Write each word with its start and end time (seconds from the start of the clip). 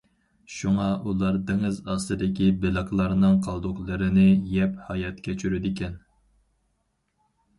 شۇڭا 0.51 0.85
ئۇلار 1.09 1.35
دېڭىز 1.49 1.75
ئاستىدىكى 1.95 2.47
بېلىقلارنىڭ 2.63 3.37
قالدۇقلىرىنى 3.47 4.25
يەپ 4.55 4.81
ھايات 4.89 5.19
كەچۈرىدىكەن. 5.27 5.97